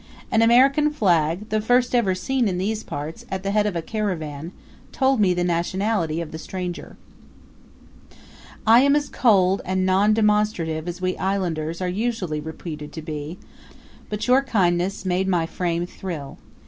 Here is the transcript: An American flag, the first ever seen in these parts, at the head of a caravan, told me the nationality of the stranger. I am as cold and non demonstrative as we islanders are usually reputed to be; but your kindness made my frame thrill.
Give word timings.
An 0.31 0.41
American 0.41 0.89
flag, 0.89 1.49
the 1.49 1.61
first 1.61 1.93
ever 1.93 2.15
seen 2.15 2.47
in 2.47 2.57
these 2.57 2.81
parts, 2.83 3.23
at 3.29 3.43
the 3.43 3.51
head 3.51 3.67
of 3.67 3.75
a 3.75 3.83
caravan, 3.83 4.51
told 4.91 5.19
me 5.19 5.31
the 5.31 5.43
nationality 5.43 6.19
of 6.19 6.31
the 6.31 6.39
stranger. 6.39 6.97
I 8.65 8.79
am 8.79 8.95
as 8.95 9.09
cold 9.09 9.61
and 9.63 9.85
non 9.85 10.15
demonstrative 10.15 10.87
as 10.87 11.01
we 11.01 11.15
islanders 11.17 11.81
are 11.81 11.87
usually 11.87 12.39
reputed 12.41 12.91
to 12.93 13.03
be; 13.03 13.37
but 14.09 14.25
your 14.25 14.41
kindness 14.41 15.05
made 15.05 15.27
my 15.27 15.45
frame 15.45 15.85
thrill. 15.85 16.39